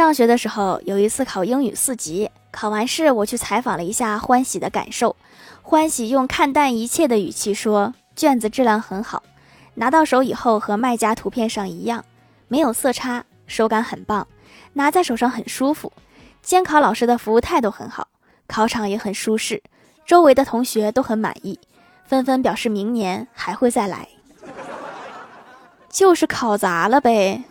[0.00, 5.14] 上学的时候有一次考英语四级考完试我去采访了一下欢喜的感受。
[5.60, 9.22] 欢喜用看淡一切的语气说卷子质量很好。
[9.74, 12.02] 拿到手以后和卖家图片上一样
[12.48, 14.26] 没有色差手感很棒。
[14.72, 15.92] 拿在手上很舒服。
[16.40, 18.08] 监考老师的服务态度很好
[18.46, 19.62] 考场也很舒适。
[20.06, 21.60] 周围的同学都很满意。
[22.06, 24.08] 纷纷表示明年还会再来。
[25.90, 27.42] 就是考砸了呗。